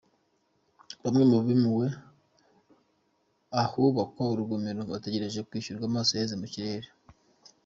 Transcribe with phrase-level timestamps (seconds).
[1.03, 1.87] Bamwe mu bimuwe
[3.63, 6.87] ahubakwa urugomero bategereje kwishyurwa amaso yaheze mu kirere